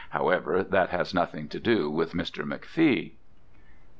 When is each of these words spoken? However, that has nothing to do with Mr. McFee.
However, 0.09 0.63
that 0.63 0.89
has 0.89 1.13
nothing 1.13 1.47
to 1.49 1.59
do 1.59 1.87
with 1.87 2.13
Mr. 2.13 2.43
McFee. 2.43 3.11